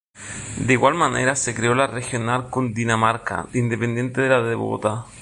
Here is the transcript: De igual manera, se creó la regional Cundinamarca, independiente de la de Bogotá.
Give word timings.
De 0.65 0.73
igual 0.73 0.95
manera, 0.95 1.35
se 1.35 1.53
creó 1.53 1.75
la 1.75 1.85
regional 1.85 2.49
Cundinamarca, 2.49 3.45
independiente 3.53 4.21
de 4.21 4.29
la 4.29 4.41
de 4.41 4.55
Bogotá. 4.55 5.05